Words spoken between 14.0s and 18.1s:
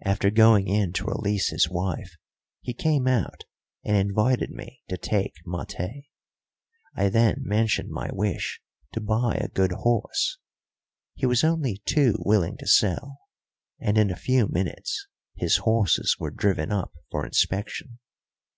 a few minutes his horses were driven up for inspection.